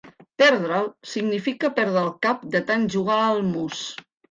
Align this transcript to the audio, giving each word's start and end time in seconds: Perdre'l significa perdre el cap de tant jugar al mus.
Perdre'l 0.41 0.87
significa 1.09 1.71
perdre 1.77 2.03
el 2.03 2.11
cap 2.29 2.49
de 2.57 2.65
tant 2.73 2.91
jugar 2.97 3.21
al 3.29 3.49
mus. 3.55 3.87